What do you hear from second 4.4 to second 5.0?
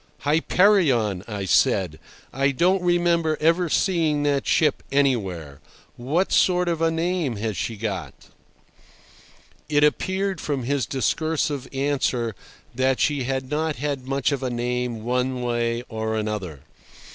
ship